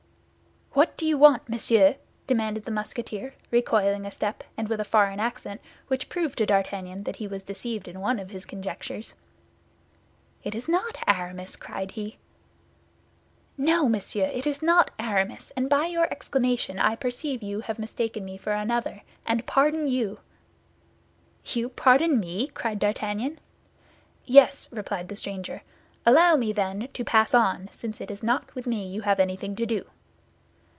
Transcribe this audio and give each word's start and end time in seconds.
"What 0.73 0.95
do 0.95 1.05
you 1.05 1.17
want, 1.17 1.49
monsieur?" 1.49 1.97
demanded 2.27 2.63
the 2.63 2.71
Musketeer, 2.71 3.33
recoiling 3.49 4.05
a 4.05 4.11
step, 4.11 4.41
and 4.55 4.69
with 4.69 4.79
a 4.79 4.85
foreign 4.85 5.19
accent, 5.19 5.59
which 5.89 6.07
proved 6.07 6.37
to 6.37 6.45
D'Artagnan 6.45 7.03
that 7.03 7.17
he 7.17 7.27
was 7.27 7.43
deceived 7.43 7.89
in 7.89 7.99
one 7.99 8.19
of 8.19 8.29
his 8.29 8.45
conjectures. 8.45 9.13
"It 10.45 10.55
is 10.55 10.69
not 10.69 10.97
Aramis!" 11.09 11.57
cried 11.57 11.91
he. 11.91 12.19
"No, 13.57 13.89
monsieur, 13.89 14.27
it 14.27 14.47
is 14.47 14.61
not 14.61 14.91
Aramis; 14.97 15.51
and 15.57 15.69
by 15.69 15.87
your 15.87 16.05
exclamation 16.09 16.79
I 16.79 16.95
perceive 16.95 17.43
you 17.43 17.59
have 17.61 17.77
mistaken 17.77 18.23
me 18.23 18.37
for 18.37 18.53
another, 18.53 19.01
and 19.25 19.45
pardon 19.45 19.89
you." 19.89 20.19
"You 21.47 21.67
pardon 21.67 22.17
me?" 22.17 22.47
cried 22.47 22.79
D'Artagnan. 22.79 23.39
"Yes," 24.23 24.69
replied 24.71 25.09
the 25.09 25.17
stranger. 25.17 25.63
"Allow 26.05 26.37
me, 26.37 26.53
then, 26.53 26.87
to 26.93 27.03
pass 27.03 27.33
on, 27.33 27.67
since 27.73 27.99
it 27.99 28.09
is 28.09 28.23
not 28.23 28.55
with 28.55 28.65
me 28.65 28.87
you 28.87 29.01
have 29.01 29.19
anything 29.19 29.53
to 29.57 29.65
do." 29.65 29.85